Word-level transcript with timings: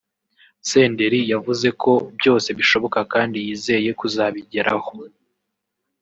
Senderi 0.69 1.19
yavuze 1.33 1.67
ko 1.81 1.91
byose 2.19 2.49
bishoboka 2.59 2.99
kandi 3.13 3.37
yizeye 3.45 3.89
kuzabigeraho 3.99 4.91